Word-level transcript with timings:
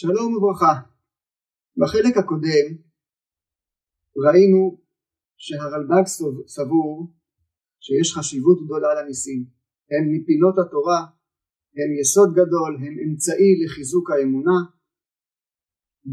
שלום 0.00 0.28
וברכה. 0.34 0.74
בחלק 1.80 2.14
הקודם 2.16 2.66
ראינו 4.24 4.62
שהרלב"ג 5.44 6.06
סבור 6.54 7.12
שיש 7.84 8.08
חשיבות 8.16 8.58
גדולה 8.64 8.90
לניסים. 8.98 9.40
הם 9.90 10.04
מפינות 10.12 10.54
התורה, 10.58 11.00
הם 11.78 11.90
יסוד 12.00 12.30
גדול, 12.40 12.72
הם 12.84 12.94
אמצעי 13.04 13.50
לחיזוק 13.60 14.06
האמונה, 14.10 14.58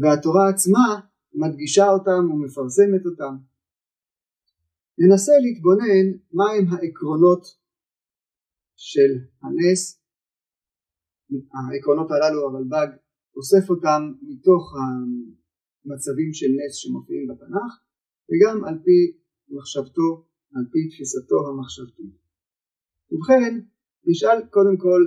והתורה 0.00 0.44
עצמה 0.52 0.86
מדגישה 1.40 1.86
אותם 1.94 2.22
ומפרסמת 2.30 3.04
אותם. 3.10 3.34
ננסה 5.02 5.32
להתבונן 5.44 6.06
מהם 6.38 6.64
העקרונות 6.72 7.42
של 8.76 9.10
הנס, 9.42 9.80
העקרונות 11.70 12.08
הללו 12.10 12.38
הרלב"ג 12.46 12.88
אוסף 13.36 13.70
אותם 13.70 14.02
מתוך 14.22 14.62
המצבים 14.78 16.30
של 16.32 16.50
נס 16.58 16.74
שמופיעים 16.80 17.26
בתנ"ך 17.28 17.72
וגם 18.28 18.64
על 18.64 18.76
פי 18.84 18.98
מחשבתו, 19.48 20.08
על 20.54 20.64
פי 20.72 20.80
תפיסתו 20.90 21.38
המחשבתית. 21.48 22.14
ובכן, 23.10 23.52
נשאל 24.06 24.38
קודם 24.50 24.76
כל 24.76 25.00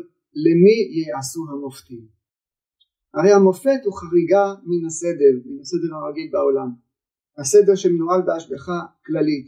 למי 0.45 0.77
יעשו 0.99 1.41
המופתים. 1.51 2.07
הרי 3.13 3.31
המופת 3.33 3.81
הוא 3.85 3.97
חריגה 3.99 4.45
מן 4.69 4.85
הסדר, 4.85 5.33
מן 5.45 5.59
הסדר 5.61 5.95
הרגיל 5.95 6.29
בעולם. 6.31 6.69
הסדר 7.37 7.75
שמנוהל 7.75 8.21
בהשגחה 8.25 8.79
כללית. 9.05 9.47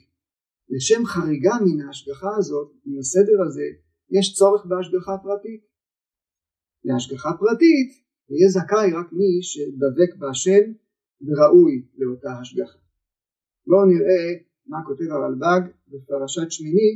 לשם 0.69 1.05
חריגה 1.05 1.55
מן 1.65 1.81
ההשגחה 1.85 2.31
הזאת, 2.37 2.69
מן 2.85 2.99
הסדר 2.99 3.37
הזה, 3.47 3.67
יש 4.15 4.33
צורך 4.37 4.65
בהשגחה 4.65 5.13
פרטית. 5.23 5.61
להשגחה 6.85 7.29
פרטית 7.39 8.06
יהיה 8.29 8.49
זכאי 8.49 8.87
רק 8.99 9.13
מי 9.13 9.31
שדבק 9.41 10.15
בהשם 10.19 10.63
וראוי 11.25 11.85
לאותה 11.97 12.31
השגחה. 12.41 12.79
בואו 13.67 13.85
נראה 13.85 14.25
מה 14.67 14.77
כותב 14.87 15.09
הרלב"ג 15.11 15.61
בפרשת 15.87 16.51
שמיני 16.51 16.91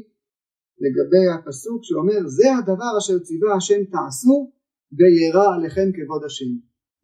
לגבי 0.84 1.26
הפסוק 1.36 1.80
שאומר 1.84 2.28
זה 2.28 2.48
הדבר 2.58 2.98
אשר 2.98 3.20
ציווה 3.20 3.56
השם 3.56 3.84
תעשו 3.92 4.52
וירא 4.98 5.56
עליכם 5.56 5.90
כבוד 5.96 6.24
השם. 6.26 6.52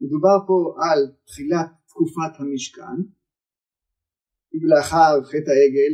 מדובר 0.01 0.37
פה 0.47 0.75
על 0.83 0.99
תחילת 1.25 1.69
תקופת 1.87 2.33
המשכן 2.39 2.97
לאחר 4.61 5.23
חטא 5.23 5.51
העגל 5.57 5.93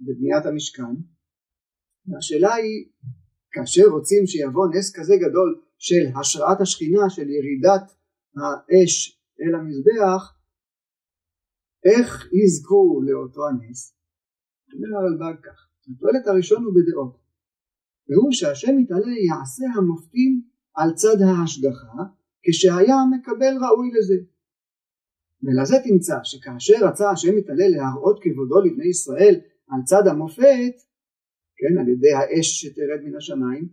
בבניית 0.00 0.46
המשכן 0.46 0.94
והשאלה 2.06 2.54
היא 2.54 2.88
כאשר 3.50 3.82
רוצים 3.92 4.26
שיבוא 4.26 4.66
נס 4.74 4.92
כזה 4.96 5.14
גדול 5.16 5.63
של 5.78 6.04
השראת 6.20 6.60
השכינה 6.60 7.10
של 7.10 7.28
ירידת 7.30 7.96
האש 8.36 9.20
אל 9.40 9.54
המזבח 9.54 10.34
איך 11.84 12.28
יזכו 12.32 13.00
לאותו 13.02 13.40
הנס? 13.48 13.96
אומר 14.74 14.98
הרלב"ג 14.98 15.40
כך 15.42 15.68
התועלת 15.88 16.26
הראשון 16.26 16.64
הוא 16.64 16.74
בדעות 16.74 17.24
והוא 18.08 18.32
שהשם 18.32 18.78
יתעלה 18.78 19.12
יעשה 19.30 19.64
המופתים 19.76 20.42
על 20.74 20.94
צד 20.94 21.18
ההשגחה 21.26 22.02
כשהיה 22.42 22.96
מקבל 23.14 23.54
ראוי 23.64 23.90
לזה 23.96 24.14
ולזה 25.42 25.76
תמצא 25.84 26.18
שכאשר 26.22 26.74
רצה 26.88 27.10
השם 27.10 27.38
יתעלה 27.38 27.68
להראות 27.68 28.18
כבודו 28.22 28.60
לבני 28.60 28.88
ישראל 28.88 29.34
על 29.68 29.80
צד 29.84 30.06
המופת 30.06 30.76
כן 31.56 31.78
על 31.80 31.88
ידי 31.88 32.12
האש 32.12 32.46
שתרד 32.60 33.00
מן 33.04 33.16
השמיים 33.16 33.68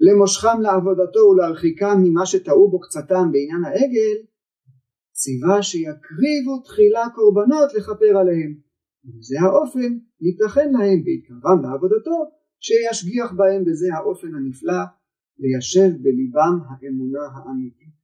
למושכם 0.00 0.60
לעבודתו 0.60 1.18
ולהרחיקם 1.18 1.96
ממה 2.04 2.26
שטעו 2.26 2.70
בו 2.70 2.80
קצתם 2.80 3.26
בעניין 3.32 3.64
העגל 3.64 4.18
ציווה 5.12 5.62
שיקריבו 5.62 6.54
תחילה 6.64 7.04
קורבנות 7.14 7.74
לכפר 7.74 8.12
עליהם 8.20 8.52
ובזה 9.04 9.36
האופן 9.40 9.90
ייתכן 10.20 10.68
להם 10.72 10.98
בהתקרבם 11.04 11.58
לעבודתו 11.62 12.16
שישגיח 12.60 13.32
בהם 13.38 13.64
בזה 13.64 13.86
האופן 13.94 14.34
הנפלא 14.34 14.82
ליישב 15.38 15.90
בליבם 16.02 16.54
האמונה 16.68 17.24
האמיתית. 17.34 17.94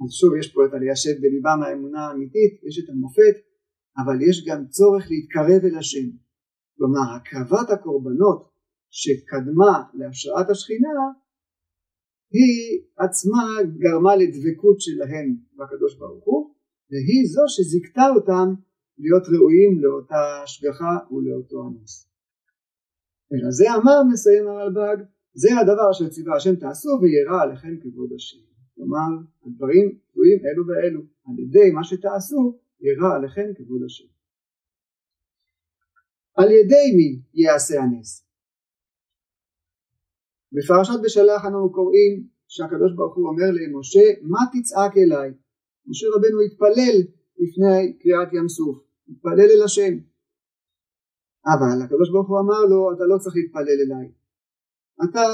אז 0.00 0.10
שוב 0.18 0.30
יש 0.40 0.52
פה 0.52 0.60
את 0.66 0.72
הליישב 0.74 1.16
בליבם 1.22 1.58
האמונה 1.62 2.00
האמיתית, 2.06 2.52
יש 2.66 2.78
את 2.78 2.88
המופת, 2.90 3.36
אבל 3.98 4.16
יש 4.28 4.44
גם 4.48 4.66
צורך 4.66 5.04
להתקרב 5.10 5.60
אל 5.64 5.78
השם. 5.78 6.08
כלומר 6.76 7.06
הקרבת 7.16 7.70
הקורבנות 7.70 8.53
שקדמה 9.00 9.72
להשראת 9.94 10.50
השכינה 10.50 10.98
היא 12.36 12.82
עצמה 12.96 13.44
גרמה 13.82 14.16
לדבקות 14.16 14.80
שלהם 14.80 15.28
בקדוש 15.56 15.98
ברוך 15.98 16.24
הוא 16.24 16.54
והיא 16.90 17.24
זו 17.32 17.44
שזיכתה 17.54 18.06
אותם 18.14 18.48
להיות 18.98 19.24
ראויים 19.32 19.72
לאותה 19.82 20.42
השגחה 20.42 20.94
ולאותו 21.10 21.56
הנס. 21.66 21.92
ולזה 23.30 23.64
אמר 23.76 23.98
מסיים 24.12 24.48
הרלב"ג 24.48 24.96
זה 25.32 25.48
הדבר 25.60 25.90
אשר 25.90 26.08
ציווה 26.08 26.36
השם 26.36 26.56
תעשו 26.56 26.88
וירא 27.02 27.42
עליכם 27.42 27.74
כבוד 27.82 28.10
השם. 28.16 28.42
כלומר 28.74 29.10
הדברים 29.46 29.98
תלויים 30.12 30.38
אלו 30.46 30.66
באלו 30.66 31.00
על 31.26 31.38
ידי 31.44 31.70
מה 31.70 31.84
שתעשו 31.84 32.58
ירא 32.80 33.16
עליכם 33.16 33.48
כבוד 33.56 33.82
השם. 33.86 34.08
על 36.34 36.50
ידי 36.50 36.86
מי 36.96 37.42
יעשה 37.42 37.82
הנס? 37.82 38.24
בפרשת 40.54 40.98
בשלח 41.04 41.44
אנו 41.46 41.72
קוראים 41.72 42.12
שהקדוש 42.48 42.92
ברוך 42.96 43.16
הוא 43.16 43.28
אומר 43.28 43.50
למשה 43.58 44.06
מה 44.22 44.42
תצעק 44.52 44.96
אליי? 44.96 45.30
משה 45.86 46.06
רבנו 46.14 46.40
התפלל 46.46 46.96
לפני 47.42 47.98
קריאת 48.00 48.32
ים 48.32 48.48
סוף, 48.48 48.76
התפלל 49.08 49.48
אל 49.54 49.62
השם 49.64 49.94
אבל 51.52 51.82
הקדוש 51.84 52.10
ברוך 52.12 52.28
הוא 52.28 52.40
אמר 52.40 52.60
לו 52.70 52.92
אתה 52.94 53.04
לא 53.04 53.18
צריך 53.18 53.36
להתפלל 53.36 53.78
אליי 53.84 54.06
אתה 55.04 55.26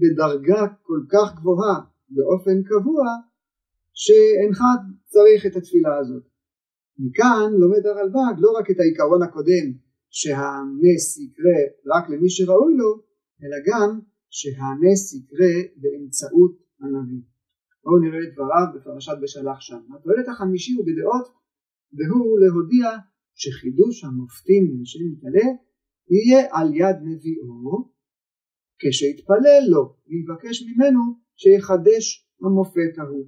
בדרגה 0.00 0.66
כל 0.82 1.00
כך 1.12 1.28
גבוהה 1.38 1.78
באופן 2.08 2.62
קבוע 2.62 3.04
שאינך 3.92 4.60
צריך 5.04 5.46
את 5.46 5.56
התפילה 5.56 5.98
הזאת. 5.98 6.22
מכאן 6.98 7.52
לומד 7.60 7.86
הרלב"ג 7.86 8.34
לא 8.38 8.50
רק 8.58 8.70
את 8.70 8.80
העיקרון 8.80 9.22
הקודם 9.22 9.66
שהנס 10.10 11.18
יקרה 11.18 11.60
רק 11.92 12.10
למי 12.10 12.30
שראוי 12.30 12.74
לו 12.76 13.02
אלא 13.42 13.56
גם 13.66 14.00
שהנס 14.30 15.14
יקרה 15.14 15.54
באמצעות 15.76 16.54
הנביא. 16.80 17.22
בואו 17.84 17.98
נראה 17.98 18.22
את 18.24 18.32
דבריו 18.34 18.66
בפרשת 18.74 19.16
בשלח 19.22 19.60
שם. 19.60 19.80
התועלת 19.94 20.28
החמישי 20.28 20.72
הוא 20.72 20.86
בדעות 20.86 21.26
והוא 21.96 22.40
להודיע 22.40 22.86
שחידוש 23.34 24.04
המופתים 24.04 24.62
מהשם 24.78 25.12
יתעלה 25.12 25.48
יהיה 26.14 26.40
על 26.52 26.68
יד 26.74 26.96
נביאו 27.08 27.98
כשיתפלל 28.78 29.62
לו 29.70 29.96
ויבקש 30.06 30.56
ממנו 30.68 31.00
שיחדש 31.36 32.04
המופת 32.42 32.98
ההוא. 32.98 33.26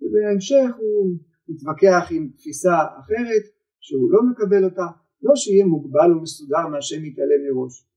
ובהמשך 0.00 0.70
הוא 0.78 1.18
מתווכח 1.48 2.04
עם 2.10 2.30
תפיסה 2.36 2.76
אחרת 3.00 3.44
שהוא 3.80 4.12
לא 4.12 4.20
מקבל 4.30 4.64
אותה, 4.64 4.86
לא 5.22 5.32
שיהיה 5.36 5.66
מוגבל 5.66 6.12
ומסודר 6.12 6.66
מהשם 6.72 7.04
יתעלה 7.04 7.36
מראש. 7.44 7.91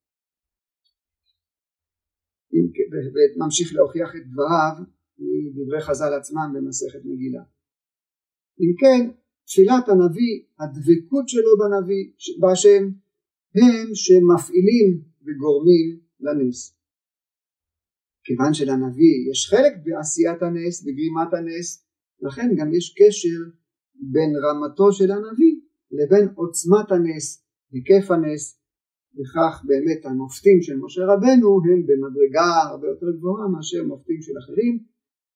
וממשיך 3.36 3.76
להוכיח 3.76 4.10
את 4.16 4.22
דבריו 4.32 4.76
מדברי 5.20 5.82
חז"ל 5.82 6.14
עצמם 6.14 6.48
במסכת 6.54 7.06
מגילה. 7.06 7.44
אם 8.62 8.72
כן 8.80 9.02
תפילת 9.48 9.90
הנביא, 9.90 10.34
הדבקות 10.60 11.30
שלו 11.30 11.52
בנביא, 11.60 12.06
בהשם, 12.40 12.84
הם 13.56 13.88
שמפעילים 13.94 15.02
וגורמים 15.26 16.00
לנס. 16.20 16.76
כיוון 18.26 18.54
שלנביא 18.54 19.16
יש 19.32 19.50
חלק 19.50 19.74
בעשיית 19.84 20.42
הנס, 20.42 20.84
בגרימת 20.84 21.34
הנס, 21.34 21.86
לכן 22.22 22.48
גם 22.58 22.74
יש 22.74 22.96
קשר 22.98 23.40
בין 24.12 24.32
רמתו 24.44 24.94
של 24.94 25.12
הנביא 25.12 25.56
לבין 25.92 26.26
עוצמת 26.36 26.92
הנס, 26.92 27.46
היקף 27.72 28.12
הנס, 28.12 28.60
וכך 29.18 29.64
באמת 29.68 30.06
המופתים 30.06 30.62
של 30.62 30.78
משה 30.78 31.02
רבנו 31.06 31.50
הם 31.66 31.80
במדרגה 31.88 32.50
הרבה 32.70 32.88
יותר 32.88 33.12
גבוהה 33.18 33.48
מאשר 33.48 33.84
מופתים 33.84 34.22
של 34.22 34.34
אחרים, 34.44 34.84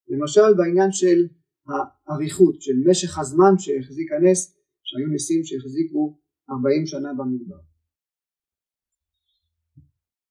למשל 0.09 0.53
בעניין 0.57 0.91
של 0.91 1.27
האריכות, 1.67 2.61
של 2.61 2.73
משך 2.87 3.19
הזמן 3.19 3.53
שהחזיק 3.57 4.11
הנס, 4.11 4.57
שהיו 4.83 5.07
ניסים 5.07 5.43
שהחזיקו 5.43 6.19
40 6.49 6.85
שנה 6.85 7.09
במדבר. 7.13 7.59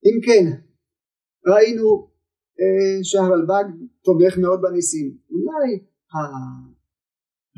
אם 0.06 0.16
כן, 0.26 0.44
ראינו 1.46 2.10
אה, 2.60 2.98
שהרלב"ג 3.02 3.64
תומך 4.04 4.38
מאוד 4.38 4.60
בניסים. 4.62 5.16
אולי 5.30 5.68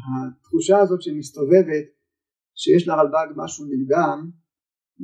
התחושה 0.07 0.79
הזאת 0.79 1.03
שמסתובבת 1.03 1.87
שיש 2.55 2.89
לרלב"ג 2.89 3.27
משהו 3.37 3.65
נגדם 3.65 4.31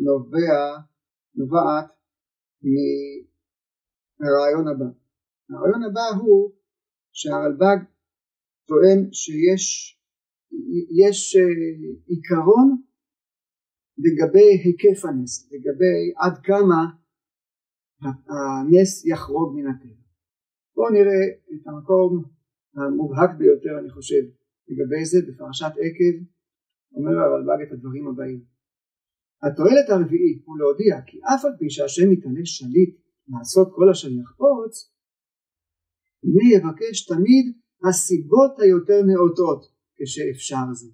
נובע, 0.04 0.56
נובעת 1.34 1.88
מהרעיון 4.20 4.68
הבא. 4.68 4.88
הרעיון 5.50 5.82
הבא 5.90 6.06
הוא 6.20 6.52
שהרלב"ג 7.12 7.78
טוען 8.68 9.12
שיש 9.12 9.64
יש 11.02 11.36
אה, 11.36 11.42
עיקרון 12.06 12.82
לגבי 13.98 14.48
היקף 14.64 15.04
הנס, 15.04 15.52
לגבי 15.52 16.12
עד 16.16 16.44
כמה 16.44 16.80
הנס 18.02 19.06
יחרוג 19.06 19.56
מן 19.56 19.66
הטבע. 19.70 20.02
בואו 20.76 20.90
נראה 20.90 21.22
את 21.54 21.66
המקום 21.66 22.24
המובהק 22.76 23.30
ביותר 23.38 23.78
אני 23.80 23.90
חושב 23.90 24.22
לגבי 24.68 25.04
זה 25.04 25.18
בפרשת 25.28 25.72
עקב 25.84 26.14
אומר 26.92 27.18
הרלב"ג 27.18 27.62
את 27.66 27.72
הדברים 27.72 28.08
הבאים 28.08 28.55
התועלת 29.42 29.88
הרביעית 29.88 30.42
הוא 30.44 30.58
להודיע 30.58 30.94
כי 31.06 31.18
אף 31.18 31.44
על 31.44 31.52
פי 31.58 31.70
שהשם 31.70 32.12
יתעלה 32.12 32.44
שליט 32.44 32.92
לעשות 33.28 33.68
כל 33.74 33.90
אשר 33.90 34.08
יחפוץ 34.08 34.74
הנה 36.24 36.44
יבקש 36.54 37.06
תמיד 37.06 37.44
הסיבות 37.88 38.58
היותר 38.58 39.00
נאותות 39.10 39.62
כשאפשר 39.96 40.66
זה. 40.80 40.90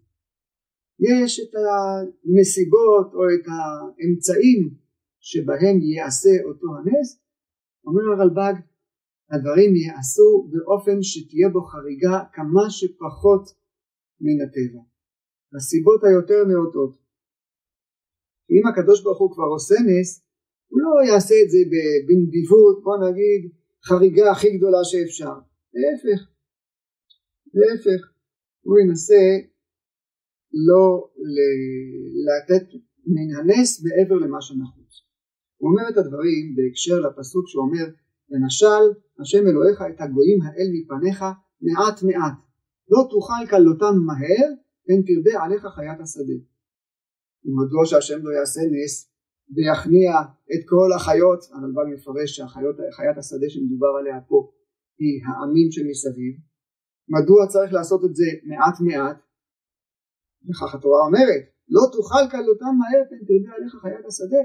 יש 1.08 1.40
את 1.40 1.52
הנסיבות 1.54 3.08
או 3.14 3.20
את 3.34 3.44
האמצעים 3.52 4.60
שבהם 5.20 5.76
ייעשה 5.80 6.34
אותו 6.44 6.66
הנס. 6.76 7.08
אומר 7.86 8.02
הרלב"ג 8.12 8.54
הדברים 9.30 9.76
ייעשו 9.76 10.48
באופן 10.52 11.02
שתהיה 11.02 11.48
בו 11.48 11.62
חריגה 11.62 12.18
כמה 12.32 12.64
שפחות 12.70 13.44
מן 14.20 14.38
הטבע. 14.44 14.82
הסיבות 15.56 16.04
היותר 16.04 16.44
נאותות 16.44 17.01
אם 18.50 18.66
הקדוש 18.68 19.02
ברוך 19.02 19.18
הוא 19.18 19.32
כבר 19.34 19.48
עושה 19.54 19.74
נס 19.74 20.22
הוא 20.72 20.80
לא 20.84 21.12
יעשה 21.12 21.34
את 21.44 21.50
זה 21.50 21.58
בנדיבות 22.06 22.82
בוא 22.84 22.96
נגיד 23.06 23.50
חריגה 23.86 24.30
הכי 24.30 24.56
גדולה 24.56 24.78
שאפשר. 24.84 25.34
להפך. 25.80 26.20
להפך. 27.54 28.00
הוא 28.66 28.78
ינסה 28.78 29.22
לא 30.68 30.84
לתת 32.26 32.66
מן 33.06 33.28
הנס 33.36 33.84
מעבר 33.84 34.14
למה 34.14 34.40
שנחוץ. 34.40 34.92
הוא 35.56 35.70
אומר 35.70 35.88
את 35.88 35.96
הדברים 35.96 36.44
בהקשר 36.56 37.00
לפסוק 37.00 37.44
שאומר 37.48 37.86
למשל 38.30 38.82
השם 39.20 39.46
אלוהיך 39.46 39.78
את 39.90 40.00
הגויים 40.00 40.42
האל 40.42 40.68
מפניך 40.74 41.24
מעט 41.66 42.02
מעט. 42.02 42.38
לא 42.92 43.00
תוכל 43.10 43.42
כלותם 43.50 43.94
מהר 44.06 44.48
פן 44.86 45.00
תרבה 45.06 45.44
עליך 45.44 45.66
חיית 45.76 46.00
השדה 46.00 46.51
ומדוע 47.44 47.82
שהשם 47.90 48.20
לא 48.26 48.30
יעשה 48.38 48.60
נס 48.74 48.94
ויכניע 49.54 50.12
את 50.52 50.62
כל 50.70 50.90
החיות. 50.96 51.40
הרלב"ג 51.52 51.86
מפרש 51.94 52.30
שחיית 52.36 53.16
השדה 53.18 53.48
שמדובר 53.52 53.92
עליה 53.98 54.20
פה 54.28 54.38
היא 55.00 55.14
העמים 55.24 55.68
שמסביב. 55.74 56.34
מדוע 57.14 57.40
צריך 57.52 57.70
לעשות 57.72 58.00
את 58.06 58.14
זה 58.18 58.28
מעט 58.50 58.76
מעט? 58.86 59.18
וכך 60.46 60.74
התורה 60.74 61.00
אומרת 61.06 61.42
לא 61.74 61.82
תוכל 61.94 62.24
כלותם 62.32 62.74
מהר 62.80 63.02
פן 63.10 63.22
תרבה 63.28 63.50
עליך 63.56 63.72
חיית 63.82 64.04
השדה. 64.10 64.42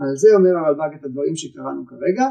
על 0.00 0.12
זה 0.22 0.28
אומר 0.36 0.54
הרלב"ג 0.58 0.90
את 0.96 1.04
הדברים 1.04 1.36
שקראנו 1.36 1.82
כרגע 1.90 2.26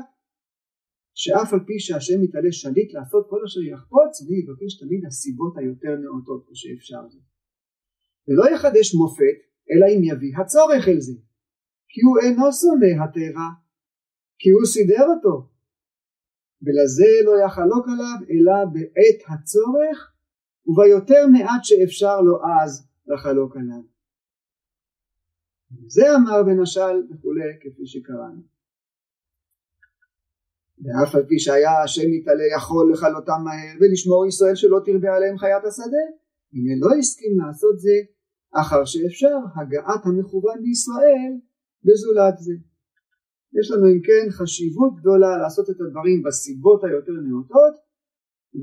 שאף 1.22 1.50
על 1.54 1.62
פי 1.68 1.76
שהשם 1.86 2.20
מתעלה 2.24 2.52
שליט 2.52 2.90
לעשות 2.94 3.24
כל 3.30 3.42
אשר 3.46 3.62
יחפוץ 3.74 4.14
ויבקש 4.28 4.72
תמיד 4.82 5.02
הסיבות 5.06 5.54
היותר 5.58 5.94
נאותות 6.04 6.42
כשאפשר 6.48 7.04
זה 7.14 7.20
ולא 8.30 8.56
יחדש 8.56 8.96
מופת 8.96 9.38
אלא 9.72 9.86
אם 9.94 10.02
יביא 10.04 10.34
הצורך 10.38 10.88
אל 10.88 11.00
זה. 11.00 11.14
כי 11.90 12.02
הוא 12.02 12.18
אינו 12.24 12.52
שונא 12.54 13.04
הטבע 13.04 13.48
כי 14.40 14.50
הוא 14.50 14.66
סידר 14.66 15.06
אותו. 15.16 15.48
ולזה 16.62 17.12
לא 17.26 17.46
יחלוק 17.46 17.86
עליו 17.88 18.18
אלא 18.32 18.66
בעת 18.74 19.20
הצורך 19.30 20.14
וביותר 20.68 21.28
מעט 21.28 21.64
שאפשר 21.64 22.22
לו 22.22 22.36
אז 22.62 22.88
לחלוק 23.08 23.58
עליו. 23.58 23.84
זה 25.88 26.16
אמר 26.16 26.44
בנשל 26.44 26.98
וכולי 27.12 27.44
כפי 27.62 27.88
שקראנו. 27.88 28.42
ואף 30.82 31.16
על 31.16 31.26
פי 31.30 31.40
שהיה 31.40 31.84
השם 31.84 32.12
מתעלה 32.12 32.44
יכול 32.58 32.94
לכלותם 32.94 33.42
מהר 33.44 33.76
ולשמור 33.80 34.28
ישראל 34.28 34.56
שלא 34.56 34.80
תרבה 34.86 35.16
עליהם 35.16 35.38
חיית 35.38 35.64
השדה 35.66 36.06
הנה 36.54 36.74
לא 36.80 36.90
הסכים 37.00 37.38
לעשות 37.40 37.80
זה 37.80 37.96
אחר 38.62 38.86
שאפשר 38.86 39.36
הגעת 39.56 40.06
המכוון 40.06 40.58
בישראל 40.64 41.32
בזולת 41.86 42.38
זה. 42.46 42.56
יש 43.60 43.72
לנו 43.72 43.86
אם 43.94 44.02
כן 44.08 44.26
חשיבות 44.38 44.92
גדולה 45.00 45.38
לעשות 45.38 45.70
את 45.70 45.82
הדברים 45.82 46.24
בסיבות 46.24 46.84
היותר 46.84 47.18
נאותות 47.28 47.76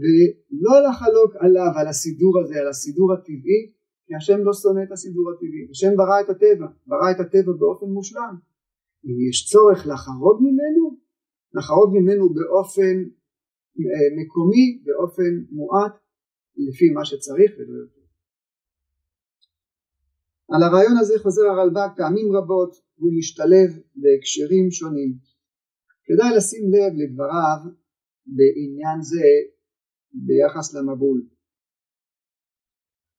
ולא 0.01 0.75
לחלוק 0.89 1.33
עליו 1.43 1.73
על 1.79 1.87
הסידור 1.89 2.41
הזה 2.41 2.55
על 2.61 2.69
הסידור 2.69 3.13
הטבעי 3.13 3.63
כי 4.07 4.15
השם 4.15 4.39
לא 4.47 4.53
שונא 4.53 4.83
את 4.87 4.93
הסידור 4.93 5.27
הטבעי. 5.33 5.65
השם 5.71 5.93
ברא 5.97 6.21
את 6.21 6.29
הטבע 6.31 6.67
ברא 6.87 7.09
את 7.11 7.21
הטבע 7.21 7.53
באופן 7.61 7.87
מושלם. 7.87 8.35
אם 9.07 9.17
יש 9.29 9.39
צורך 9.51 9.87
לחרוג 9.87 10.39
ממנו 10.47 10.85
לחרוג 11.57 11.91
ממנו 11.99 12.35
באופן 12.35 12.97
אה, 13.79 14.09
מקומי, 14.19 14.83
באופן 14.85 15.33
מועט, 15.51 15.95
לפי 16.57 16.91
מה 16.95 17.05
שצריך 17.05 17.51
ולא 17.59 17.75
יותר. 17.83 17.96
על 20.53 20.63
הרעיון 20.63 20.97
הזה 21.01 21.15
חוזר 21.23 21.47
הרלב"ג 21.47 21.89
פעמים 21.97 22.29
רבות 22.37 22.73
והוא 22.99 23.13
משתלב 23.19 23.71
בהקשרים 24.01 24.71
שונים. 24.71 25.11
כדאי 26.07 26.31
לשים 26.37 26.65
לב 26.75 26.93
לדבריו 27.01 27.61
בעניין 28.37 28.99
זה 29.11 29.27
ביחס 30.27 30.75
למבול. 30.75 31.19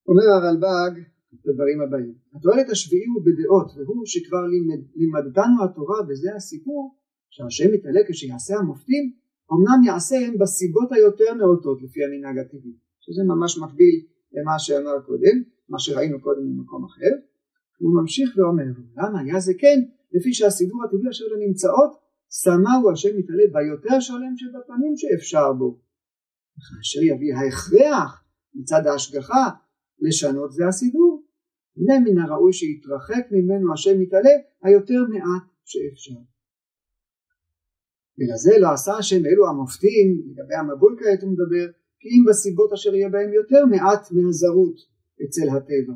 אומר 0.08 0.26
הרלב"ג 0.36 0.92
את 1.34 1.42
הדברים 1.48 1.80
הבאים: 1.80 2.14
התועלת 2.34 2.68
השביעי 2.70 3.08
הוא 3.14 3.22
בדעות 3.26 3.68
והוא 3.76 4.06
שכבר 4.06 4.44
לימד, 4.52 4.82
לימדתנו 5.00 5.64
התורה 5.64 5.98
וזה 6.08 6.30
הסיפור 6.36 6.96
שהשם 7.30 7.74
יתעלה 7.74 8.00
כשיעשה 8.08 8.54
המופתים 8.56 9.04
אמנם 9.52 9.80
יעשה 9.86 10.16
הם 10.26 10.34
בסיבות 10.38 10.92
היותר 10.92 11.34
נאותות 11.34 11.78
לפי 11.82 12.00
המנהג 12.04 12.38
הטבעי 12.38 12.76
שזה 13.00 13.22
ממש 13.32 13.58
מקביל 13.58 13.96
למה 14.32 14.58
שאמר 14.58 15.00
קודם 15.06 15.36
מה 15.68 15.78
שראינו 15.78 16.20
קודם 16.20 16.42
ממקום 16.42 16.84
אחר 16.84 17.14
הוא 17.78 18.00
ממשיך 18.00 18.30
ואומר 18.36 18.64
למה? 18.96 19.20
היה 19.20 19.40
זה 19.40 19.52
כן 19.58 19.78
לפי 20.12 20.34
שהסידור 20.34 20.84
הטבעי 20.84 21.10
אשר 21.10 21.24
לנמצאות 21.24 21.92
שמהו 22.30 22.90
השם 22.92 23.18
יתעלה 23.18 23.44
ביותר 23.52 24.00
שלם 24.00 24.34
שבפנים 24.36 24.96
שאפשר 24.96 25.52
בו. 25.52 25.78
וכאשר 26.56 27.02
יביא 27.02 27.34
ההכרח 27.34 28.24
מצד 28.54 28.86
ההשגחה 28.86 29.44
לשנות 30.00 30.52
זה 30.52 30.66
הסידור. 30.68 31.24
הנה 31.76 32.00
מן 32.00 32.18
הראוי 32.18 32.52
שיתרחק 32.52 33.24
ממנו 33.30 33.72
השם 33.72 34.02
יתעלה 34.02 34.34
היותר 34.62 35.04
מעט 35.08 35.42
שאפשר. 35.64 36.20
ולזה 38.18 38.58
לא 38.58 38.72
עשה 38.72 38.96
השם 38.96 39.26
אלו 39.26 39.48
המופתים 39.48 40.22
לגבי 40.26 40.54
המבול 40.54 40.96
כעת 41.00 41.22
הוא 41.22 41.32
מדבר 41.32 41.72
כי 42.00 42.08
אם 42.08 42.24
בסיבות 42.28 42.72
אשר 42.72 42.94
יהיה 42.94 43.08
בהם 43.08 43.32
יותר 43.32 43.64
מעט 43.64 44.12
מהזרות 44.12 44.76
אצל 45.24 45.48
הטבע. 45.56 45.94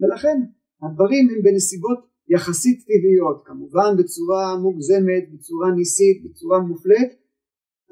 ולכן 0.00 0.36
הדברים 0.82 1.28
הם 1.30 1.42
בנסיבות 1.42 2.00
יחסית 2.28 2.78
טבעיות 2.88 3.42
כמובן 3.46 3.90
בצורה 3.98 4.56
מוגזמת 4.62 5.24
בצורה 5.32 5.70
ניסית 5.76 6.24
בצורה 6.24 6.60
מופלית 6.60 7.12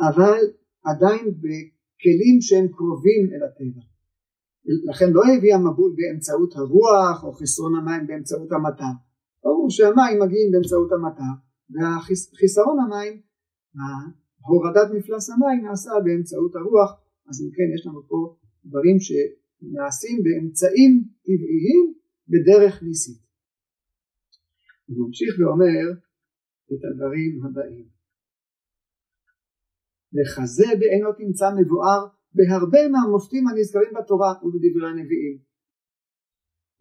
אבל 0.09 0.41
עדיין 0.85 1.25
בכלים 1.43 2.37
שהם 2.41 2.69
קרובים 2.69 3.23
אל 3.33 3.43
הטבע. 3.47 3.83
לכן 4.91 5.11
לא 5.13 5.23
הביא 5.37 5.55
המבול 5.55 5.93
באמצעות 5.97 6.57
הרוח 6.57 7.25
או 7.25 7.33
חסרון 7.33 7.75
המים 7.77 8.07
באמצעות 8.07 8.53
המטר. 8.53 8.95
ברור 9.45 9.71
שהמים 9.71 10.23
מגיעים 10.23 10.53
באמצעות 10.53 10.91
המטר 10.93 11.33
והחיסרון 11.73 12.79
המים 12.81 13.21
הורדת 14.47 14.89
מפלס 14.95 15.31
המים 15.31 15.65
נעשה 15.67 15.91
באמצעות 16.05 16.57
הרוח. 16.57 16.91
אז 17.29 17.43
אם 17.43 17.51
כן 17.57 17.69
יש 17.75 17.87
לנו 17.87 18.03
פה 18.09 18.37
דברים 18.65 18.97
שנעשים 19.63 20.17
באמצעים 20.25 20.93
טבעיים 21.27 21.95
בדרך 22.31 22.83
ניסית. 22.83 23.23
הוא 24.87 25.07
ממשיך 25.07 25.31
ואומר 25.39 25.85
את 26.73 26.83
הדברים 26.85 27.31
הבאים. 27.45 27.87
וכזה 30.15 30.69
בעינו 30.81 31.13
תמצא 31.13 31.47
מבואר 31.59 32.03
בהרבה 32.35 32.89
מהמופתים 32.89 33.49
הנזכרים 33.49 33.93
בתורה 33.99 34.33
ובדברי 34.43 34.89
הנביאים. 34.91 35.39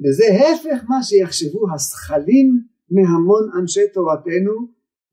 וזה 0.01 0.27
הפך 0.39 0.79
מה 0.89 0.99
שיחשבו 1.03 1.61
השכלים 1.73 2.47
מהמון 2.95 3.43
אנשי 3.59 3.85
תורתנו 3.93 4.55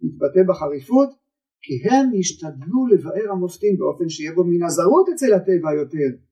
מתבטא 0.03 0.43
בחריפות 0.49 1.11
כי 1.63 1.75
הם 1.89 2.15
ישתדלו 2.15 2.87
לבאר 2.93 3.31
המופתים 3.33 3.77
באופן 3.79 4.09
שיהיה 4.09 4.33
בו 4.33 4.45
מן 4.45 4.63
הזרות 4.63 5.07
אצל 5.15 5.35
הטבע 5.35 5.71
יותר 5.81 6.28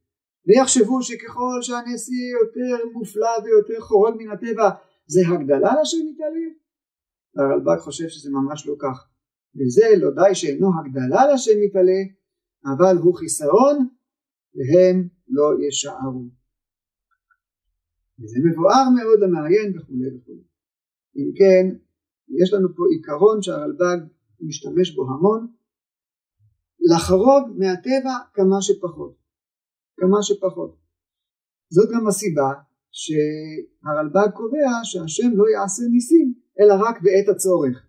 ויחשבו 0.46 1.02
שככל 1.02 1.58
שהנס 1.62 2.08
יהיה 2.08 2.30
יותר 2.40 2.88
מופלא 2.92 3.30
ויותר 3.44 3.80
חורג 3.80 4.14
מן 4.18 4.30
הטבע 4.30 4.70
זה 5.06 5.20
הגדלה 5.28 5.72
לשם 5.80 6.08
יתעלה 6.08 6.46
הרלב"ג 7.36 7.78
חושב 7.80 8.08
שזה 8.08 8.30
ממש 8.30 8.66
לא 8.66 8.74
כך 8.78 9.08
וזה 9.56 9.86
לא 10.00 10.10
די 10.10 10.34
שאינו 10.34 10.70
הגדלה 10.78 11.34
לשם 11.34 11.62
יתעלה 11.62 12.00
אבל 12.64 12.96
הוא 13.02 13.14
חיסרון 13.14 13.88
והם 14.56 15.08
לא 15.28 15.66
ישערו. 15.68 16.24
וזה 18.20 18.38
מבואר 18.44 18.84
מאוד 18.96 19.18
למעיין 19.20 19.78
וכולי 19.78 20.08
וכולי. 20.16 20.42
אם 21.16 21.30
כן, 21.38 21.76
יש 22.40 22.52
לנו 22.52 22.68
פה 22.76 22.82
עיקרון 22.96 23.42
שהרלב"ג 23.42 23.98
משתמש 24.40 24.94
בו 24.94 25.02
המון, 25.02 25.46
לחרוג 26.80 27.58
מהטבע 27.58 28.14
כמה 28.34 28.56
שפחות. 28.60 29.25
כמה 29.96 30.22
שפחות. 30.22 30.76
זאת 31.70 31.88
גם 31.94 32.06
הסיבה 32.06 32.50
שהרלב"ג 32.92 34.30
קובע 34.34 34.70
שהשם 34.84 35.30
לא 35.34 35.44
יעשה 35.54 35.82
ניסים 35.92 36.34
אלא 36.60 36.74
רק 36.84 36.96
בעת 37.02 37.28
הצורך. 37.34 37.86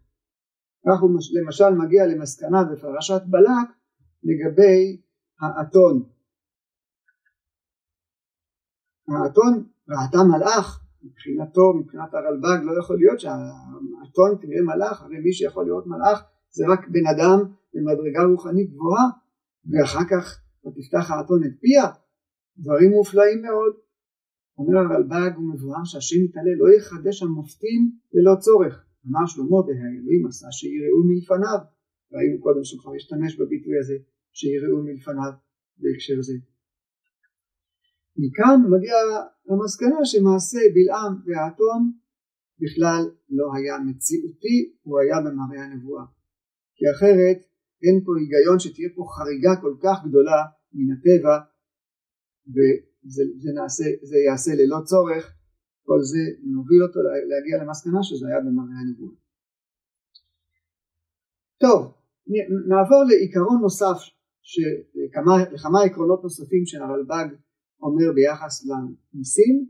כך 0.85 1.01
הוא 1.01 1.11
למשל 1.41 1.69
מגיע 1.69 2.05
למסקנה 2.05 2.63
בפרשת 2.63 3.21
בלק 3.25 3.67
לגבי 4.23 5.01
האתון. 5.41 6.03
האתון 9.07 9.53
ראתה 9.89 10.17
מלאך 10.31 10.83
מבחינתו, 11.03 11.73
מבחינת 11.73 12.13
הרלב"ג 12.13 12.63
לא 12.63 12.79
יכול 12.79 12.97
להיות 12.97 13.19
שהאתון 13.19 14.37
תראה 14.41 14.61
מלאך, 14.61 15.01
הרי 15.01 15.19
מי 15.19 15.33
שיכול 15.33 15.65
להיות 15.65 15.87
מלאך 15.87 16.23
זה 16.51 16.63
רק 16.73 16.87
בן 16.87 17.07
אדם 17.13 17.39
במדרגה 17.73 18.23
רוחנית 18.31 18.69
גבוהה 18.73 19.05
ואחר 19.71 20.05
כך 20.11 20.46
תפתח 20.71 21.11
האתון 21.11 21.43
את 21.43 21.59
פיה, 21.61 21.87
דברים 22.57 22.91
מופלאים 22.91 23.41
מאוד. 23.41 23.73
אומר 24.57 24.77
הרלב"ג 24.77 25.37
ומבואר 25.37 25.83
שהשם 25.85 26.25
יתעלה 26.25 26.51
לא 26.57 26.67
יחדש 26.77 27.23
המופתים 27.23 27.91
ללא 28.13 28.35
צורך. 28.39 28.85
אמר 29.07 29.25
שלמה 29.27 29.59
והאלוהים 29.65 30.27
עשה 30.27 30.47
שיראו 30.51 31.03
מלפניו, 31.09 31.59
ראינו 32.13 32.41
קודם 32.41 32.63
שהוא 32.63 32.81
כבר 32.81 32.93
השתמש 32.95 33.35
בביטוי 33.39 33.79
הזה 33.79 33.97
שיראו 34.33 34.83
מלפניו 34.83 35.31
בהקשר 35.77 36.21
זה. 36.21 36.33
מכאן 38.17 38.59
מגיע 38.73 38.95
למסקנה 39.47 39.99
שמעשה 40.11 40.59
בלעם 40.73 41.13
והאתון 41.25 41.81
בכלל 42.61 43.03
לא 43.29 43.45
היה 43.55 43.75
מציאותי, 43.87 44.57
הוא 44.83 44.99
היה 44.99 45.17
במראה 45.25 45.63
הנבואה. 45.65 46.05
כי 46.75 46.85
אחרת 46.95 47.39
אין 47.83 47.97
פה 48.05 48.11
היגיון 48.19 48.59
שתהיה 48.59 48.89
פה 48.95 49.03
חריגה 49.15 49.61
כל 49.61 49.75
כך 49.83 49.97
גדולה 50.07 50.39
מן 50.73 50.93
הטבע 50.93 51.37
וזה 52.53 53.23
זה 53.37 53.51
נעשה, 53.55 53.83
זה 54.01 54.17
יעשה 54.17 54.51
ללא 54.55 54.77
צורך, 54.85 55.33
כל 55.83 55.99
זה 56.01 56.23
מוביל 56.43 56.83
אותו 56.83 56.99
להגיע 57.29 57.63
למסקנה 57.63 58.03
שזה 58.03 58.27
היה 58.27 58.39
במראה 58.39 58.79
הנבואה. 58.81 59.15
טוב, 61.59 61.93
נעבור 62.69 63.03
לעיקרון 63.09 63.61
נוסף, 63.61 63.99
לכמה 65.53 65.83
עקרונות 65.85 66.23
נוספים 66.23 66.65
שהרלב"ג 66.65 67.27
אומר 67.81 68.13
ביחס 68.15 68.65
לניסים, 68.65 69.69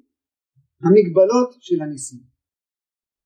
המגבלות 0.84 1.56
של 1.60 1.82
הניסים. 1.82 2.37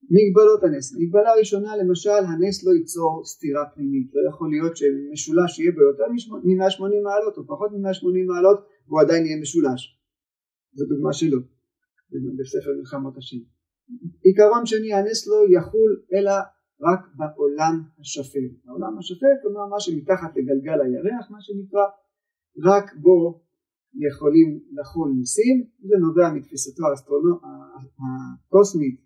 מגבלות 0.10 0.64
הנס. 0.64 0.96
מגבלה 1.00 1.32
ראשונה 1.40 1.78
למשל 1.78 2.10
הנס 2.30 2.66
לא 2.66 2.72
ייצור 2.72 3.22
סתירה 3.26 3.66
פנימית, 3.74 4.08
לא 4.14 4.30
יכול 4.30 4.50
להיות 4.50 4.78
שמשולש 4.78 5.60
יהיה 5.60 5.72
בו 5.72 5.82
יותר 5.82 6.08
מ-180 6.14 7.04
מעלות 7.04 7.38
או 7.38 7.48
פחות 7.48 7.72
מ-180 7.72 8.26
מעלות 8.28 8.60
והוא 8.88 9.02
עדיין 9.02 9.26
יהיה 9.26 9.42
משולש. 9.42 9.82
זו 10.74 10.86
דוגמה 10.86 11.14
שלו 11.14 11.40
בספר 12.40 12.72
מלחמות 12.78 13.18
השם. 13.18 13.38
עיקרון 14.24 14.66
שני 14.66 14.94
הנס 14.94 15.28
לא 15.28 15.38
יחול 15.58 15.92
אלא 16.14 16.36
רק 16.88 17.02
בעולם 17.18 17.84
השפל. 18.00 18.48
העולם 18.68 18.98
השפל 18.98 19.34
כלומר 19.42 19.66
מה 19.74 19.80
שמתחת 19.80 20.32
לגלגל 20.38 20.80
הירח 20.82 21.32
מה 21.32 21.42
שנקרא 21.42 21.86
רק 22.68 22.96
בו 22.96 23.42
יכולים 24.10 24.60
לחול 24.72 25.12
ניסים 25.20 25.58
זה 25.88 25.96
נובע 26.06 26.34
מתפיסתו 26.34 26.84
הקוסמית 28.48 29.00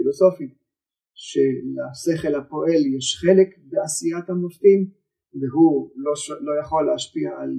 הפילוסופית 0.00 0.54
שלשכל 1.14 2.34
הפועל 2.34 2.82
יש 2.96 3.06
חלק 3.22 3.48
בעשיית 3.70 4.30
המופתים 4.30 4.80
והוא 5.40 5.90
לא, 5.96 6.12
לא 6.40 6.52
יכול 6.60 6.86
להשפיע 6.86 7.30
על, 7.40 7.52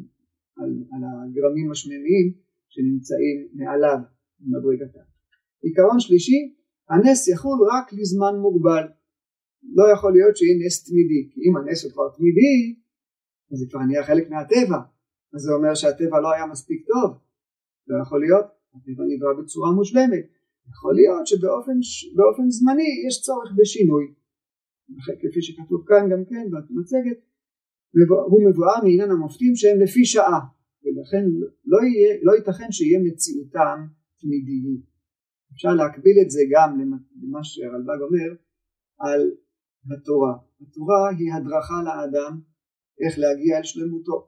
על, 0.57 0.71
על 0.93 1.03
הגרמים 1.10 1.71
השמימיים 1.71 2.27
שנמצאים 2.69 3.38
מעליו 3.53 4.00
במדרגתם. 4.39 5.05
עיקרון 5.62 6.00
שלישי 6.00 6.55
הנס 6.89 7.27
יחול 7.27 7.60
רק 7.74 7.93
לזמן 7.93 8.33
מוגבל. 8.41 8.86
לא 9.77 9.83
יכול 9.93 10.12
להיות 10.13 10.38
שיהיה 10.38 10.55
נס 10.65 10.75
תמידי 10.86 11.21
כי 11.31 11.39
אם 11.45 11.53
הנס 11.57 11.83
הוא 11.83 11.91
כבר 11.91 12.10
תמידי 12.17 12.55
אז 13.51 13.57
זה 13.60 13.65
כבר 13.69 13.79
נהיה 13.88 14.03
חלק 14.03 14.29
מהטבע. 14.29 14.79
אז 15.33 15.41
זה 15.41 15.51
אומר 15.53 15.74
שהטבע 15.75 16.17
לא 16.21 16.29
היה 16.33 16.45
מספיק 16.45 16.79
טוב. 16.88 17.10
לא 17.88 17.95
יכול 18.03 18.19
להיות 18.25 18.45
הטבע 18.75 19.03
נברא 19.12 19.33
בצורה 19.39 19.71
מושלמת 19.71 20.25
יכול 20.70 20.94
להיות 20.96 21.27
שבאופן 21.27 22.50
זמני 22.50 22.91
יש 23.08 23.22
צורך 23.22 23.50
בשינוי. 23.58 24.13
כפי 25.22 25.41
שכתוב 25.41 25.84
כאן 25.88 26.03
גם 26.12 26.25
כן 26.30 26.46
במצגת 26.51 27.20
הוא 28.32 28.50
מבואר 28.50 28.80
מעניין 28.84 29.12
המופתים 29.12 29.56
שהם 29.56 29.77
לפי 29.84 30.06
שעה 30.06 30.39
ולכן 30.84 31.24
לא, 31.65 31.77
יהיה, 31.88 32.20
לא 32.24 32.32
ייתכן 32.38 32.72
שיהיה 32.72 33.00
מציאותם 33.06 33.77
תמידיים. 34.20 34.82
אפשר 35.53 35.74
להקביל 35.80 36.18
את 36.24 36.30
זה 36.30 36.41
גם 36.53 36.70
למה 37.22 37.44
שהרלב"ג 37.44 38.00
אומר 38.08 38.30
על 39.00 39.22
התורה. 39.91 40.34
התורה 40.62 41.10
היא 41.18 41.34
הדרכה 41.34 41.77
לאדם 41.88 42.34
איך 43.01 43.13
להגיע 43.20 43.58
אל 43.58 43.63
שלמותו. 43.63 44.27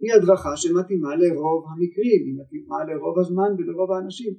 היא 0.00 0.12
הדרכה 0.14 0.56
שמתאימה 0.56 1.16
לרוב 1.16 1.64
המקרים 1.70 2.20
היא 2.26 2.34
מתאימה 2.40 2.78
לרוב 2.88 3.18
הזמן 3.18 3.50
ולרוב 3.58 3.92
האנשים 3.92 4.34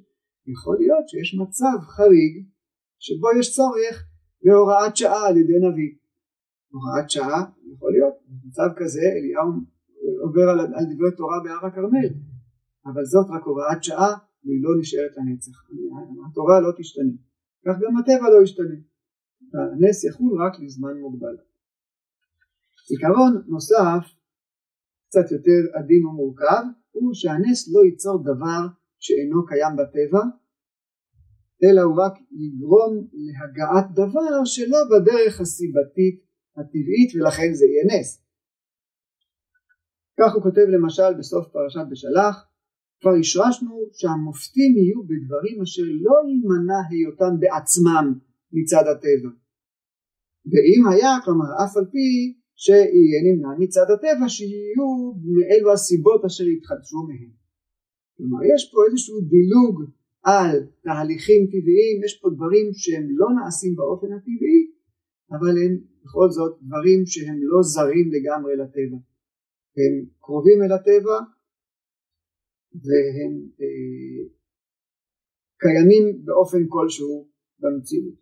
יכול 0.52 0.76
להיות 0.78 1.08
שיש 1.08 1.34
מצב 1.42 1.78
חריג 1.80 2.34
שבו 2.98 3.28
יש 3.38 3.56
צורך 3.56 3.96
בהוראת 4.42 4.96
שעה 4.96 5.28
על 5.28 5.36
ידי 5.36 5.58
נביא. 5.66 5.92
הוראת 6.72 7.10
שעה 7.10 7.40
יכול 7.72 7.92
להיות, 7.92 8.14
במצב 8.28 8.68
כזה 8.76 9.00
אליהו 9.16 9.52
עובר 10.22 10.46
על, 10.52 10.60
על 10.60 10.84
דברי 10.94 11.16
תורה 11.16 11.38
בהר 11.44 11.66
הכרמל, 11.66 12.08
אבל 12.86 13.04
זאת 13.04 13.26
רק 13.30 13.42
הוראת 13.44 13.84
שעה 13.84 14.12
והיא 14.44 14.62
לא 14.62 14.70
נשארת 14.80 15.16
לנצח. 15.16 15.56
התורה 16.30 16.60
לא 16.60 16.72
תשתנה, 16.78 17.16
כך 17.66 17.74
גם 17.82 17.96
הטבע 17.96 18.30
לא 18.30 18.42
ישתנה. 18.42 18.78
הנס 19.54 20.04
יחול 20.04 20.42
רק 20.42 20.60
לזמן 20.60 20.94
מוגבל. 21.00 21.36
עיקרון 22.90 23.42
נוסף, 23.46 24.04
קצת 25.08 25.32
יותר 25.32 25.60
עדין 25.74 26.06
ומורכב, 26.06 26.62
הוא 26.90 27.14
שהנס 27.14 27.68
לא 27.74 27.84
ייצור 27.84 28.22
דבר 28.22 28.66
שאינו 28.98 29.46
קיים 29.46 29.74
בטבע 29.78 30.24
אלא 31.64 31.80
הוא 31.80 31.96
רק 32.04 32.14
יגרום 32.42 32.92
להגעת 33.12 33.86
דבר 33.94 34.44
שלא 34.44 34.78
בדרך 34.90 35.40
הסיבתית 35.40 36.16
הטבעית 36.56 37.10
ולכן 37.14 37.50
זה 37.58 37.64
יהיה 37.66 37.84
נס. 37.90 38.08
כך 40.18 40.34
הוא 40.34 40.42
כותב 40.42 40.66
למשל 40.74 41.10
בסוף 41.18 41.44
פרשת 41.52 41.86
בשלח 41.90 42.36
כבר 43.00 43.14
השרשנו 43.20 43.74
שהמופתים 43.92 44.72
יהיו 44.76 45.00
בדברים 45.08 45.62
אשר 45.62 45.86
לא 46.06 46.14
יימנע 46.28 46.80
היותם 46.90 47.34
בעצמם 47.40 48.06
מצד 48.52 48.84
הטבע 48.92 49.30
ואם 50.50 50.82
היה 50.92 51.12
כלומר 51.24 51.50
אף 51.64 51.76
על 51.76 51.86
פי 51.92 52.06
שיהיה 52.56 53.18
נמנע 53.26 53.48
מצד 53.58 53.86
הטבע 53.94 54.28
שיהיו 54.28 54.88
מאלו 55.34 55.72
הסיבות 55.72 56.24
אשר 56.24 56.44
יתחדשו 56.44 57.00
מהם 57.08 57.30
כלומר 58.18 58.40
יש 58.54 58.62
פה 58.72 58.78
איזשהו 58.86 59.20
דילוג 59.20 59.74
על 60.22 60.50
תהליכים 60.84 61.40
טבעיים, 61.52 61.96
יש 62.04 62.14
פה 62.20 62.28
דברים 62.36 62.66
שהם 62.72 63.06
לא 63.20 63.26
נעשים 63.36 63.72
באופן 63.76 64.10
הטבעי, 64.16 64.62
אבל 65.34 65.54
הם 65.62 65.72
בכל 66.02 66.28
זאת 66.36 66.52
דברים 66.66 67.00
שהם 67.06 67.38
לא 67.52 67.62
זרים 67.62 68.06
לגמרי 68.14 68.52
לטבע. 68.56 68.98
הם 69.78 69.94
קרובים 70.24 70.58
אל 70.62 70.72
הטבע 70.72 71.16
והם 72.84 73.32
אה, 73.60 74.20
קיימים 75.62 76.04
באופן 76.24 76.62
כלשהו 76.68 77.28
במציאות. 77.60 78.18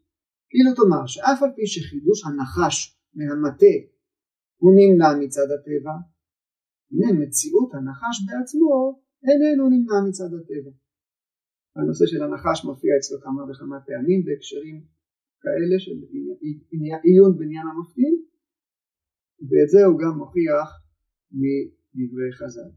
כאילו 0.50 0.71
תאמר 0.76 1.07
שאף 1.07 1.38
על 1.43 1.50
פי 1.57 1.67
שחידוש 1.67 2.19
הנחש 2.26 2.76
מהמטה 3.15 3.76
הוא 4.61 4.73
נמנע 4.79 5.11
מצד 5.21 5.49
הטבע, 5.55 5.95
הנה 6.91 7.21
מציאות 7.21 7.71
הנחש 7.75 8.17
בעצמו 8.26 9.06
איננו 9.29 9.65
נמנע 9.73 9.99
מצד 10.09 10.31
הטבע. 10.37 10.73
הנושא 11.77 12.05
של 12.07 12.23
הנחש 12.23 12.65
מופיע 12.65 12.93
אצלו 12.99 13.21
כמה 13.21 13.43
וכמה 13.49 13.79
פעמים 13.87 14.25
בהקשרים 14.25 14.77
כאלה 15.43 15.77
של 15.85 15.97
עיון 17.05 17.39
בעניין 17.39 17.67
המופתים 17.67 18.15
ואת 19.49 19.69
זה 19.73 19.85
הוא 19.89 19.99
גם 20.03 20.19
מוכיח 20.19 20.69
מדברי 21.95 22.33
חז"ל 22.33 22.71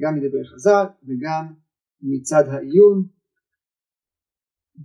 גם 0.00 0.12
מדברי 0.16 0.44
חז"ל 0.44 0.86
וגם 1.06 1.44
מצד 2.02 2.44
העיון 2.52 2.96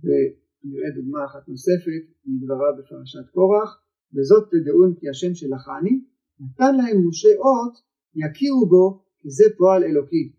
ונראה 0.02 0.90
דוגמה 0.96 1.24
אחת 1.24 1.48
נוספת 1.48 2.02
מדבריו 2.26 2.72
בפרשת 2.78 3.26
קורח 3.34 3.70
וזאת 4.14 4.44
תדעון 4.50 4.94
כי 4.98 5.08
השם 5.08 5.34
שלחני 5.34 5.94
נתן 6.40 6.72
להם 6.76 7.08
משה 7.08 7.28
אות 7.28 7.74
יכירו 8.14 8.66
בו 8.68 9.04
כי 9.18 9.30
זה 9.30 9.44
פועל 9.58 9.84
אלוקי 9.84 10.32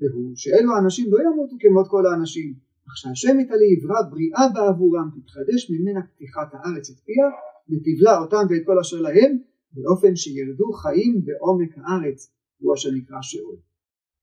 והוא 0.00 0.32
שאלו 0.36 0.70
האנשים 0.74 1.06
לא 1.12 1.18
ימותו 1.26 1.56
כמות 1.60 1.86
כל 1.88 2.06
האנשים 2.06 2.54
אך 2.86 2.96
שהשם 2.96 3.40
יתעלה 3.40 3.66
יברא 3.74 4.00
בריאה 4.10 4.44
בעבורם 4.54 5.08
תתחדש 5.16 5.70
ממנה 5.70 6.00
פתיחת 6.10 6.48
הארץ 6.52 6.90
את 6.90 6.98
פיה 7.06 7.28
ותבלע 7.68 8.18
אותם 8.22 8.44
ואת 8.50 8.62
כל 8.66 8.78
אשר 8.78 9.00
להם 9.00 9.32
באופן 9.72 10.16
שירדו 10.16 10.72
חיים 10.72 11.24
בעומק 11.24 11.72
הארץ 11.78 12.32
הוא 12.58 12.74
אשר 12.74 12.90
נקרא 12.98 13.16
שאול. 13.22 13.56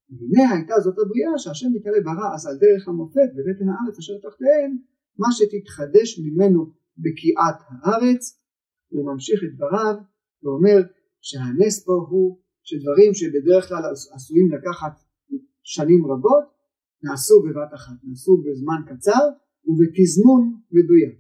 והנה 0.10 0.52
הייתה 0.54 0.76
זאת 0.80 0.98
הבריאה 1.00 1.38
שהשם 1.38 1.68
מתעלה 1.76 2.02
ברא 2.08 2.28
אז 2.36 2.48
על 2.48 2.58
דרך 2.58 2.88
המופת 2.88 3.30
בבטן 3.36 3.68
הארץ 3.70 3.98
אשר 4.00 4.14
תחתיהם 4.24 4.72
מה 5.22 5.28
שתתחדש 5.32 6.20
ממנו 6.24 6.72
בקיעת 6.98 7.60
הארץ 7.70 8.42
הוא 8.90 9.06
ממשיך 9.12 9.40
את 9.44 9.56
דבריו 9.56 9.96
ואומר 10.44 10.78
שהנס 11.22 11.86
פה 11.86 11.94
הוא 12.10 12.40
שדברים 12.64 13.14
שבדרך 13.14 13.68
כלל 13.68 13.84
עשויים 14.16 14.48
לקחת 14.52 15.05
שנים 15.74 16.02
רבות 16.12 16.46
נעשו 17.04 17.36
בבת 17.46 17.72
אחת, 17.78 17.98
נעשו 18.04 18.34
בזמן 18.44 18.80
קצר 18.90 19.24
ובתזמון 19.68 20.42
מדויק. 20.72 21.16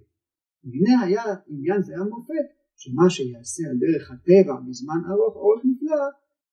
והנה 0.63 0.95
היה 1.05 1.23
עניין 1.47 1.81
זה 1.81 1.93
המופת 1.97 2.47
שמה 2.81 3.09
שיעשה 3.09 3.63
על 3.69 3.77
דרך 3.83 4.11
הטבע 4.11 4.55
בזמן 4.67 4.99
ארוך 5.09 5.35
אורך 5.35 5.61
נפלא 5.65 6.05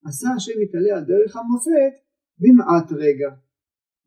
עשה 0.05 0.29
השם 0.37 0.63
יתעלה 0.65 0.93
על 0.99 1.05
דרך 1.05 1.37
המופת 1.37 1.95
במעט 2.43 2.93
רגע 2.93 3.31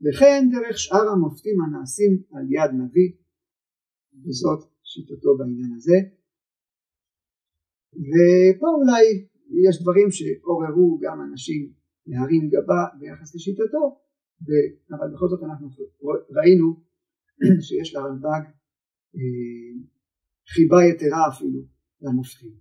וכן 0.04 0.50
דרך 0.52 0.78
שאר 0.78 1.08
המופתים 1.14 1.58
הנעשים 1.62 2.14
על 2.34 2.46
יד 2.50 2.72
נביא 2.82 3.12
וזאת 4.24 4.62
שיטתו 4.84 5.38
בעניין 5.38 5.74
הזה 5.76 5.98
ופה 8.08 8.68
אולי 8.80 9.04
יש 9.68 9.82
דברים 9.82 10.08
שעוררו 10.12 11.00
גם 11.02 11.22
אנשים 11.22 11.85
להרים 12.08 12.50
גבה 12.50 12.86
ביחס 13.00 13.36
לשיטתו 13.36 14.00
אבל 14.92 15.08
בכל 15.14 15.28
זאת 15.30 15.44
אנחנו 15.44 15.68
ראינו 16.38 16.68
שיש 17.68 17.96
לרלב"ג 17.96 18.44
אה, 19.16 19.74
חיבה 20.54 20.78
יתרה 20.90 21.28
אפילו 21.30 21.62
למופתים. 22.02 22.56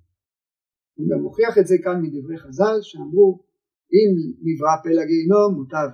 הוא 0.95 1.07
גם 1.11 1.21
מוכיח 1.23 1.59
את 1.59 1.67
זה 1.67 1.77
כאן 1.85 2.03
מדברי 2.03 2.39
חז"ל 2.39 2.77
שאמרו 2.83 3.45
אם 3.95 4.11
נברא 4.47 4.75
פלא 4.83 5.05
גיהינום 5.05 5.55
מוטב 5.55 5.89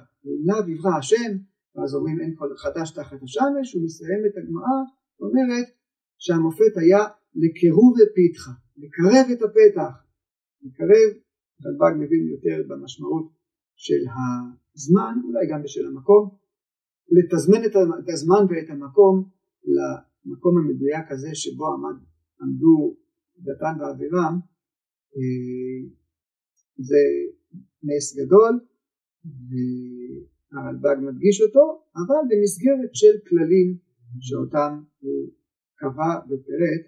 לאו 0.46 0.70
יברא 0.72 0.98
השם 0.98 1.32
ואז 1.74 1.94
אומרים 1.94 2.20
אין 2.20 2.34
כל 2.38 2.50
חדש 2.56 2.90
תחת 2.90 3.22
השמש 3.22 3.74
הוא 3.74 3.84
מסיים 3.84 4.22
את 4.26 4.34
הגמרא 4.38 4.78
אומרת 5.20 5.68
שהמופת 6.18 6.74
היה 6.76 7.02
לקירוב 7.34 7.92
ופיתחה 7.98 8.50
לקרב 8.76 9.26
את 9.32 9.42
הפתח 9.42 9.94
לקרב 10.62 11.10
רלב"ג 11.64 11.92
מבין 12.00 12.28
יותר 12.28 12.62
במשמעות 12.68 13.39
של 13.84 14.02
הזמן 14.74 15.14
אולי 15.24 15.44
גם 15.50 15.62
בשל 15.62 15.86
המקום 15.86 16.24
לתזמן 17.16 17.60
את 17.64 18.08
הזמן 18.14 18.42
ואת 18.48 18.70
המקום 18.70 19.14
למקום 19.74 20.54
המדויק 20.58 21.06
הזה 21.10 21.30
שבו 21.34 21.66
עמד, 21.74 21.96
עמדו 22.42 22.96
דתן 23.38 23.74
ואבירם 23.80 24.34
אה, 25.16 25.80
זה 26.88 27.02
נס 27.82 28.06
גדול 28.18 28.52
והרלב"ג 29.48 30.96
מדגיש 31.06 31.40
אותו 31.40 31.64
אבל 31.96 32.22
במסגרת 32.30 32.92
של 32.94 33.14
כללים 33.28 33.68
שאותם 34.20 34.82
הוא 35.00 35.30
קבע 35.76 36.12
ופירט 36.26 36.84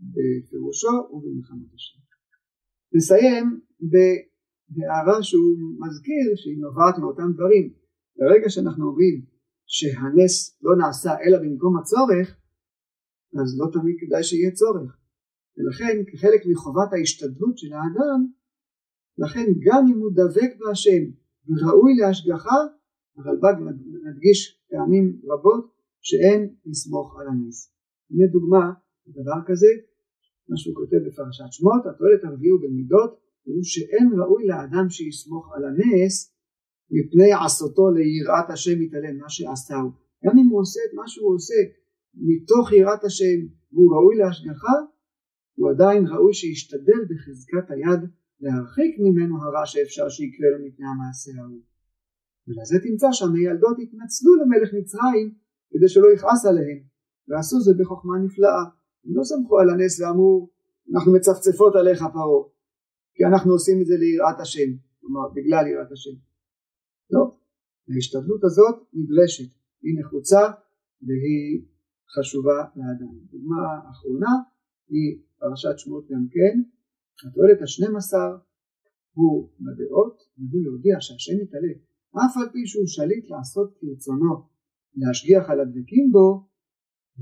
בפירושו 0.00 0.96
ובמלחמת 1.12 1.74
השם. 1.74 1.98
נסיים 2.92 3.60
בהערה 4.68 5.22
שהוא 5.22 5.56
מזכיר 5.82 6.28
שהיא 6.36 6.58
נובעת 6.58 6.98
מאותם 6.98 7.32
דברים. 7.34 7.72
ברגע 8.18 8.48
שאנחנו 8.50 8.86
אומרים 8.88 9.16
שהנס 9.66 10.58
לא 10.62 10.76
נעשה 10.76 11.12
אלא 11.24 11.38
במקום 11.38 11.78
הצורך 11.78 12.28
אז 13.40 13.58
לא 13.60 13.66
תמיד 13.72 13.96
כדאי 14.00 14.24
שיהיה 14.24 14.50
צורך 14.50 14.90
ולכן 15.56 15.94
כחלק 16.08 16.40
מחובת 16.50 16.92
ההשתדלות 16.92 17.58
של 17.58 17.72
האדם 17.72 18.20
לכן 19.18 19.46
גם 19.66 19.82
אם 19.90 19.98
הוא 20.02 20.10
דבק 20.20 20.50
בהשם 20.58 21.02
וראוי 21.48 21.92
להשגחה 22.00 22.58
הרלב"ג 23.16 23.54
מדגיש 24.06 24.38
פעמים 24.70 25.20
רבות 25.30 25.64
שאין 26.00 26.54
לסמוך 26.66 27.16
על 27.20 27.26
הנס. 27.28 27.72
הנה 28.10 28.26
דוגמה 28.26 28.72
לדבר 29.06 29.40
כזה 29.46 29.66
מה 30.48 30.56
שהוא 30.56 30.74
כותב 30.74 30.96
בפרשת 31.06 31.50
שמות 31.50 31.82
התועלת 31.86 32.24
הרביעי 32.24 32.58
במידות 32.62 33.25
הוא 33.46 33.62
שאין 33.62 34.08
ראוי 34.20 34.46
לאדם 34.46 34.86
שיסמוך 34.90 35.52
על 35.54 35.62
הנס 35.64 36.14
מפני 36.90 37.32
עשותו 37.44 37.90
ליראת 37.90 38.50
השם 38.50 38.82
יתעלם 38.82 39.16
מה 39.18 39.28
שעשהו 39.28 39.88
גם 40.24 40.38
אם 40.38 40.46
הוא 40.50 40.60
עושה 40.60 40.80
את 40.88 40.94
מה 40.94 41.08
שהוא 41.08 41.34
עושה 41.34 41.60
מתוך 42.14 42.72
יראת 42.72 43.04
השם 43.04 43.38
והוא 43.72 43.92
ראוי 43.94 44.16
להשגחה 44.16 44.76
הוא 45.56 45.70
עדיין 45.70 46.06
ראוי 46.06 46.34
שישתדל 46.34 47.02
בחזקת 47.10 47.66
היד 47.70 48.00
להרחיק 48.40 48.92
ממנו 49.04 49.34
הרע 49.42 49.66
שאפשר 49.66 50.08
שיקרה 50.08 50.48
לו 50.52 50.58
מפני 50.66 50.86
המעשה 50.86 51.30
ההוא. 51.40 51.62
ולזה 52.48 52.76
תמצא 52.86 53.08
שהמיילדות 53.12 53.76
התנצלו 53.82 54.32
למלך 54.40 54.70
מצרים 54.78 55.26
כדי 55.70 55.88
שלא 55.88 56.08
יכעס 56.14 56.46
עליהם 56.46 56.78
ועשו 57.28 57.60
זה 57.60 57.72
בחוכמה 57.78 58.18
נפלאה. 58.24 58.64
הם 59.04 59.12
לא 59.16 59.22
סמכו 59.24 59.58
על 59.60 59.70
הנס 59.70 60.00
ואמרו 60.00 60.50
אנחנו 60.92 61.12
מצפצפות 61.12 61.76
עליך 61.76 61.98
פרעה 61.98 62.55
כי 63.16 63.24
אנחנו 63.24 63.52
עושים 63.52 63.76
את 63.80 63.86
זה 63.86 63.94
ליראת 64.02 64.40
השם 64.40 64.70
כלומר 65.00 65.28
בגלל 65.36 65.64
יראת 65.66 65.92
השם. 65.92 66.16
לא. 67.10 67.22
ההשתדלות 67.94 68.44
הזאת 68.44 68.76
נדרשת. 68.98 69.50
היא 69.82 69.94
נחוצה 70.00 70.42
והיא 71.06 71.52
חשובה 72.14 72.58
לאדם. 72.76 73.14
דוגמה 73.32 73.62
אחרונה 73.90 74.32
היא 74.88 75.08
פרשת 75.40 75.78
שמות 75.78 76.04
גם 76.10 76.26
כן. 76.34 76.54
התועלת 77.24 77.62
השנים 77.62 77.96
עשר 77.96 78.30
הוא 79.16 79.50
בדעות 79.64 80.16
והוא 80.38 80.62
להודיע 80.64 80.96
שהשם 81.00 81.36
יתעלה 81.42 81.72
אף 82.24 82.36
על 82.36 82.48
פי 82.52 82.66
שהוא 82.66 82.86
שליט 82.86 83.30
לעשות 83.30 83.68
כרצונו 83.78 84.34
להשגיח 84.96 85.50
על 85.50 85.60
הדבקים 85.60 86.06
בו 86.12 86.48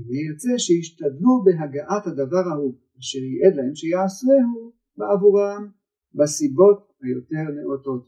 וירצה 0.05 0.53
שישתדלו 0.57 1.43
בהגעת 1.45 2.07
הדבר 2.07 2.43
ההוא 2.51 2.75
אשר 2.99 3.19
ייעד 3.19 3.55
להם 3.57 3.75
שיעשהו 3.75 4.73
בעבורם 4.97 5.63
בסיבות 6.17 6.79
היותר 7.01 7.45
נאותות. 7.55 8.05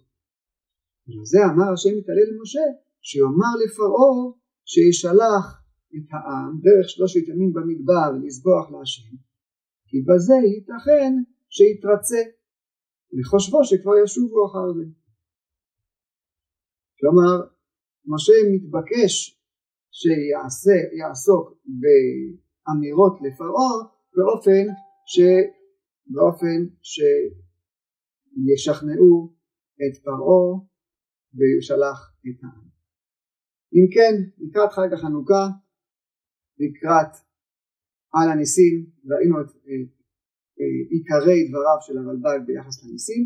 ולזה 1.08 1.40
אמר 1.46 1.74
השם 1.74 1.94
יתעלה 2.00 2.24
למשה 2.32 2.66
שיאמר 3.02 3.54
לפרעה 3.64 4.18
שישלח 4.66 5.46
את 5.96 6.08
העם 6.14 6.52
דרך 6.66 6.90
שלושת 6.90 7.28
ימים 7.28 7.54
במדבר 7.54 8.10
לזבוח 8.24 8.72
להשם 8.72 9.16
כי 9.88 9.98
בזה 10.08 10.38
ייתכן 10.54 11.14
שיתרצה 11.50 12.22
לחושבו 13.12 13.64
שכבר 13.64 13.96
ישובו 14.04 14.46
אחר 14.48 14.74
זה. 14.78 14.86
כלומר 17.00 17.36
משה 18.06 18.34
מתבקש 18.54 19.42
שיעסוק 19.92 21.46
באמירות 21.80 23.16
לפרעה 23.22 23.76
באופן, 24.16 24.66
ש, 25.06 25.20
באופן 26.08 26.60
שישכנעו 28.46 29.34
את 29.84 30.04
פרעה 30.04 30.48
וישלח 31.36 32.00
את 32.28 32.44
העם. 32.44 32.68
אם 33.76 33.86
כן 33.94 34.14
לקראת 34.38 34.72
חג 34.72 34.94
החנוכה 34.94 35.44
לקראת 36.60 37.14
על 38.14 38.30
הניסים 38.32 38.74
ראינו 39.12 39.36
את 39.42 39.50
עיקרי 40.94 41.40
דבריו 41.48 41.80
של 41.86 41.98
הרלב"ג 41.98 42.46
ביחס 42.48 42.84
לניסים 42.84 43.24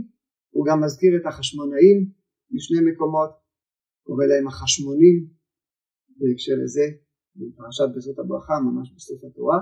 הוא 0.54 0.65
גם 0.67 0.78
מזכיר 0.84 1.12
את 1.17 1.26
החשמונאים 1.26 1.97
משני 2.52 2.82
מקומות 2.91 3.32
קורא 4.06 4.26
להם 4.26 4.47
החשמונים 4.47 5.17
בהקשר 6.17 6.56
לזה 6.63 6.86
בפרשת 7.36 7.89
בזאת 7.95 8.19
הברכה 8.19 8.54
ממש 8.67 8.88
בסוף 8.95 9.24
התורה 9.24 9.60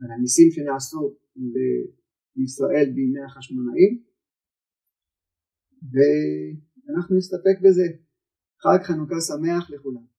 על 0.00 0.10
הניסים 0.12 0.48
שנעשו 0.50 1.16
לישראל 2.36 2.88
בימי 2.94 3.22
החשמונאים 3.26 4.02
ואנחנו 5.92 7.16
נסתפק 7.16 7.56
בזה. 7.62 7.86
חג 8.62 8.82
חנוכה 8.82 9.20
שמח 9.20 9.70
לכולם 9.70 10.11